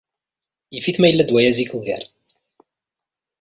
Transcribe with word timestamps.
Yif-it 0.73 0.97
ma 0.99 1.07
yella-d 1.07 1.33
waya 1.33 1.51
zik 1.57 1.71
ugar. 1.77 2.03